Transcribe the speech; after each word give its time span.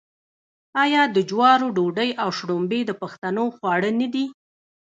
آیا 0.83 1.01
د 1.15 1.17
جوارو 1.29 1.67
ډوډۍ 1.75 2.09
او 2.21 2.29
شړومبې 2.37 2.81
د 2.85 2.91
پښتنو 3.01 3.43
خواړه 3.55 3.89
نه 3.99 4.07
دي؟ 4.13 4.25